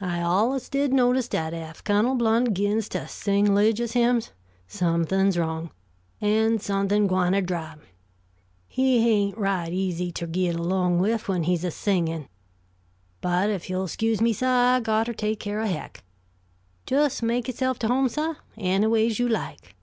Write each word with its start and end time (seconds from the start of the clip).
I 0.00 0.20
allus 0.20 0.68
did 0.68 0.92
notice 0.92 1.26
dat 1.26 1.52
ef 1.52 1.82
Cunnel 1.82 2.14
Blount 2.14 2.54
'gins 2.54 2.88
to 2.90 3.08
sing 3.08 3.52
'ligious 3.52 3.94
hymns, 3.94 4.30
somethin's 4.68 5.36
wrong, 5.36 5.72
and 6.20 6.62
somethin' 6.62 7.08
gwine 7.08 7.32
ter 7.32 7.40
drap. 7.40 7.80
He 8.68 9.02
hain't 9.02 9.36
right 9.36 9.72
easy 9.72 10.12
ter 10.12 10.26
git 10.26 10.54
'long 10.54 11.00
wif 11.00 11.26
when 11.28 11.42
he's 11.42 11.64
a 11.64 11.72
singin'. 11.72 12.28
But 13.20 13.50
if 13.50 13.68
you'll 13.68 13.88
'scuse 13.88 14.20
me, 14.20 14.32
suh, 14.32 14.46
I 14.46 14.78
got 14.80 15.06
ter 15.06 15.12
take 15.12 15.40
care 15.40 15.60
o' 15.60 15.66
Hec. 15.66 16.04
Jest 16.86 17.24
make 17.24 17.48
yourself 17.48 17.76
to 17.80 17.88
home, 17.88 18.08
suh, 18.08 18.34
anyways 18.56 19.18
you 19.18 19.28
like." 19.28 19.74